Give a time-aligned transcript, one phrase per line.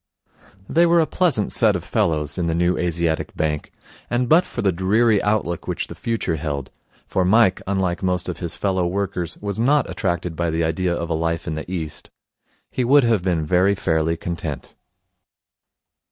[0.67, 3.71] They were a pleasant set of fellows in the New Asiatic Bank,
[4.09, 6.71] and but for the dreary outlook which the future held
[7.05, 11.11] for Mike, unlike most of his follow workers, was not attracted by the idea of
[11.11, 12.09] a life in the East
[12.71, 14.73] he would have been very fairly content.